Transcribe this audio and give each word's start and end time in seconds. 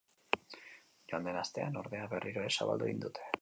Joan 1.11 1.29
den 1.29 1.37
astean, 1.41 1.77
ordea, 1.83 2.09
berriro 2.15 2.47
ere 2.47 2.57
zabaldu 2.63 2.89
egin 2.91 3.05
dute. 3.07 3.29